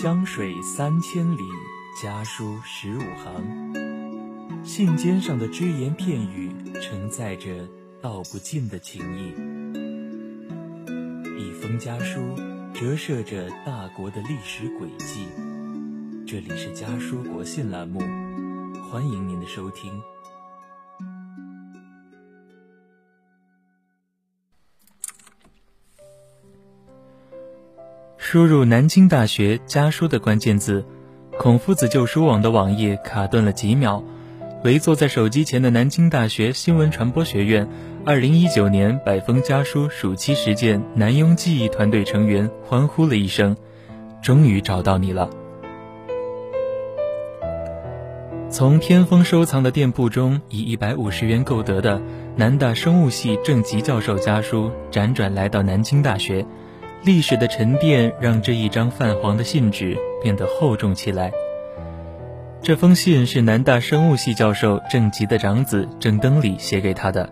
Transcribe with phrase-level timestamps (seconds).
[0.00, 1.42] 江水三千里，
[2.00, 3.74] 家书十五行。
[4.62, 7.68] 信笺上的只言片语，承载着
[8.00, 9.30] 道不尽的情谊。
[11.36, 12.20] 一封家书，
[12.72, 15.26] 折射着大国的历史轨迹。
[16.24, 17.98] 这里是家书国信栏目，
[18.88, 20.00] 欢迎您的收听。
[28.30, 30.84] 输入南京大学家书的关键字，
[31.38, 34.04] 孔夫子旧书网的网页卡顿了几秒。
[34.64, 37.66] 围坐在手机前的南京大学新闻传播学院
[38.04, 43.56] 2019年百封家书暑期实践南庸记忆团队成员欢呼了一声
[44.22, 45.30] ：“终于找到你了！”
[48.50, 52.02] 从天风收藏的店铺中以一百五十元购得的
[52.36, 56.44] 南大生物系郑吉教授家书，辗转来到南京大学。
[57.02, 61.32] 历史的沉淀让这一张泛黄的信纸变得厚重起来。
[62.60, 67.30] 这封信是南大生物系教授郑吉的长子郑登礼写给他的。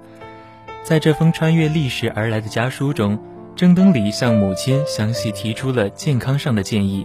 [0.84, 3.18] 在这封穿越历史而来的家书中，
[3.56, 7.04] 郑登礼向母亲详细提出了健康上的建议，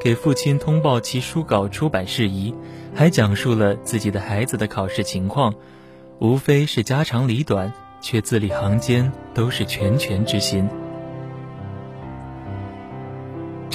[0.00, 2.54] 给父亲通报其书稿出版事宜，
[2.94, 5.52] 还讲述了自己的孩子的考试情况，
[6.20, 10.68] 无非是家长里短，却字里行间都是拳拳之心。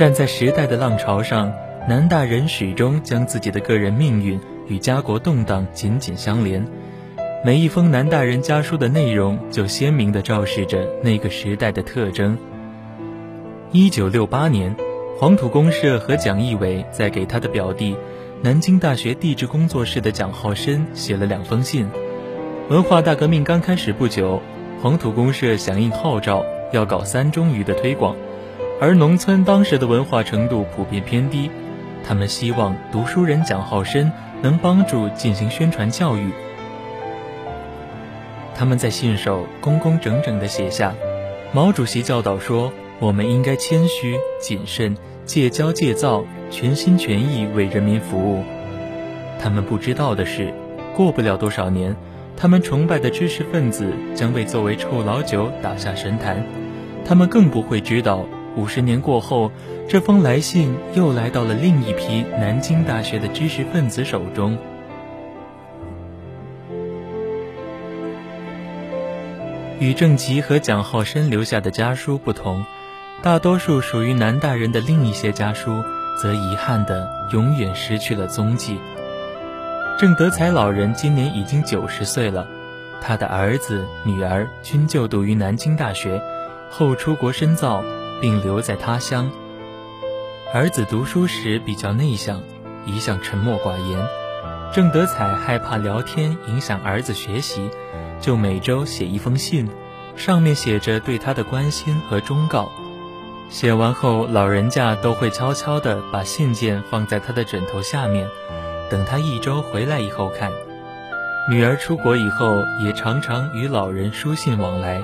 [0.02, 1.54] 站在时代的浪潮上，
[1.88, 6.66] 南大人始终将自己的个人命运与家国动荡紧紧相连。
[7.46, 12.36] 每一封南大人家书的内容，就鲜明地昭示着那个时代的特征。
[13.72, 14.76] 一九六八年，
[15.20, 17.96] 黄土公社和蒋义伟在给他的表弟，
[18.42, 21.88] 南京大学地质工作室的蒋浩深写了两封信。
[22.70, 24.42] 文化大革命刚开始不久，
[24.82, 28.16] 黄土公社响应号召，要搞三中鱼的推广。
[28.82, 31.52] 而农村当时的文化程度普遍偏低，
[32.04, 36.32] 他们希望读书人蒋浩深能帮助进行宣传教育。
[38.56, 40.96] 他们在信首工工整整地写下
[41.54, 48.44] ：“毛主席教导说，我们应该谦虚谨慎，戒骄戒躁，全心全意为人民服务。”
[49.40, 50.52] 他们不知道的是，
[50.96, 51.96] 过不了多少年，
[52.36, 56.44] 他们崇拜的知识分子将被作为臭老九打下神坛。
[57.06, 58.26] 他们更不会知道。
[58.56, 59.52] 五十年过后，
[59.88, 64.58] 这封来信又来到了另一批南京大学的知识分子手中。
[69.80, 72.64] 与郑吉和蒋浩深留下的家书不同，
[73.24, 75.82] 大多数属于南大人的另一些家书，
[76.22, 78.78] 则遗憾的永远失去了踪迹。
[79.98, 82.48] 郑德才老人今年已经九十岁了，
[83.02, 86.22] 他的儿子、女儿均就读于南京大学，
[86.70, 87.84] 后出国深造。
[88.22, 89.30] 并留在他乡。
[90.54, 92.42] 儿子读书时比较内向，
[92.86, 94.08] 一向沉默寡言。
[94.72, 97.70] 郑德彩害怕聊天影响儿子学习，
[98.22, 99.70] 就每周写一封信，
[100.16, 102.70] 上面写着对他的关心和忠告。
[103.50, 108.30] 写完后，老人家都会悄悄地把信件放在他的枕头下面，
[108.90, 110.52] 等他一周回来以后看。
[111.50, 115.02] 女儿出国以后，也常常与老人书信往来，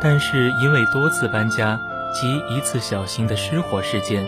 [0.00, 1.80] 但是因为多次搬家。
[2.12, 4.26] 及一次小型的失火事件，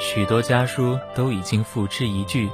[0.00, 2.48] 许多家书都已经付之一炬，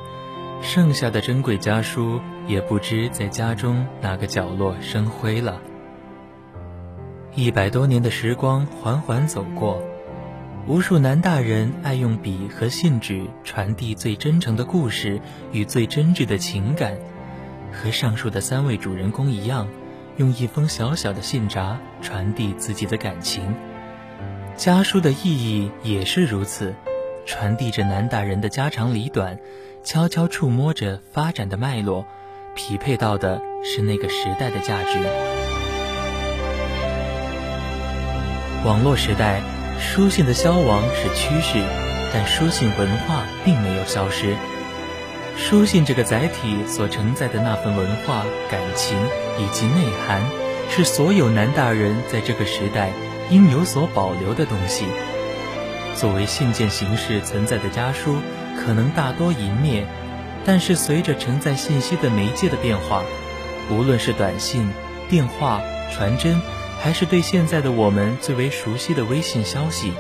[0.63, 5.61] 剩下的珍贵家书也不知在家中哪个角落生灰了。
[7.35, 9.83] 一百多年的时光缓缓走过，
[10.67, 15.21] 无数南大人爱用笔和信纸传递最真诚的故事
[15.53, 16.97] 与最真挚的情感，
[17.73, 19.69] 和上述的三位主人公一样，
[20.17, 23.55] 用一封小小的信札传递自己的感情。
[24.59, 26.75] 家书的意义也是如此，
[27.25, 29.39] 传递着南大人的家长里短，
[29.85, 32.05] 悄悄触摸着发展的脉络，
[32.57, 34.99] 匹配到的是那个时代的价值。
[38.65, 39.41] 网络时代，
[39.79, 41.63] 书信的消亡是趋势，
[42.13, 44.35] 但书信文化并没有消失。
[45.37, 48.99] 书信这个载体所承载的那份文化、感情
[49.39, 50.21] 以及内涵，
[50.69, 52.91] 是所有南大人在这个时代。
[53.31, 54.87] 应有所保留的东西，
[55.95, 58.17] 作为信件形式存在的家书，
[58.57, 59.87] 可能大多隐灭。
[60.45, 63.03] 但是随着承载信息的媒介的变化，
[63.71, 64.71] 无论是短信、
[65.11, 65.61] 电话、
[65.93, 66.41] 传真，
[66.81, 69.93] 还是对现在的我们最为熟悉的微信消息，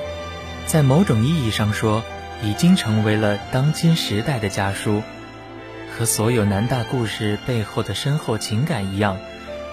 [0.67, 2.03] 在某种意义上说，
[2.43, 5.03] 已经成为了当今时代的家书。
[5.99, 9.19] 和所有南大故事背后的深厚情感一样，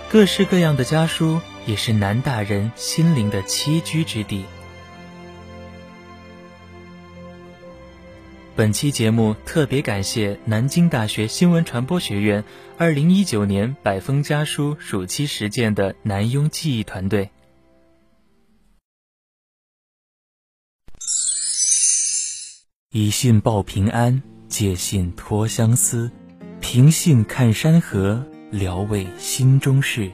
[0.10, 1.40] 各式各样的家书。
[1.66, 4.46] 也是南大人心灵的栖居之地。
[8.56, 12.42] 本期节目特别感谢南京大学新闻传播学院
[12.78, 17.30] 二零一九年百封家书暑期实践的南庸记忆团队。
[22.92, 26.10] 以信报平安，借信托相思，
[26.62, 30.10] 凭信看山河，聊慰心中事。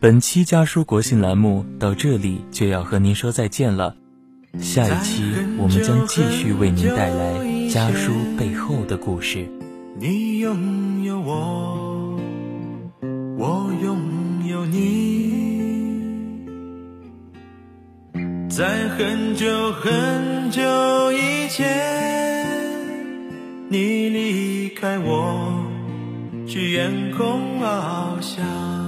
[0.00, 3.96] 本期家书国信栏目到这里就要和您说再见了。
[4.60, 5.24] 下一期
[5.58, 9.44] 我们将继续为您带来家书背后的故事。
[9.98, 12.16] 你拥有我，
[13.36, 13.98] 我拥
[14.46, 15.66] 有你，
[18.48, 20.62] 在很久很久
[21.10, 22.46] 以前，
[23.68, 25.60] 你离开我，
[26.46, 28.87] 去远空翱翔。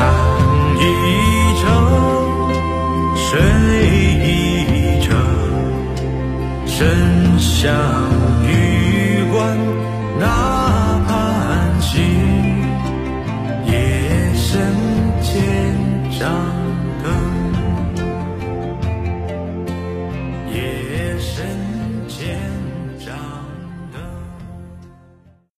[0.00, 0.06] 唱
[0.78, 0.82] 一
[1.60, 1.64] 程，
[3.14, 3.28] 睡
[4.24, 5.08] 一程，
[6.66, 8.19] 身香。